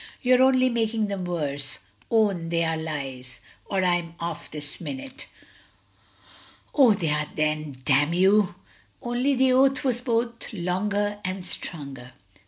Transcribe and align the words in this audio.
"You're 0.23 0.41
only 0.41 0.67
making 0.67 1.09
them 1.09 1.25
worse; 1.25 1.77
own 2.09 2.49
they 2.49 2.63
are 2.63 2.75
lies, 2.75 3.39
or 3.65 3.83
I'm 3.83 4.15
off 4.19 4.49
this 4.49 4.81
minute." 4.81 5.27
"Oh, 6.73 6.95
they 6.95 7.09
are 7.11 7.29
then, 7.35 7.83
damn 7.85 8.11
you!" 8.13 8.55
Only 8.99 9.35
the 9.35 9.53
oath 9.53 9.83
was 9.83 10.01
both 10.01 10.51
longer 10.53 11.19
and 11.23 11.45
stronger. 11.45 12.13